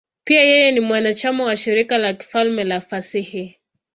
[0.23, 3.57] Pia yeye ni mwanachama wa Shirika la Kifalme la Fasihi.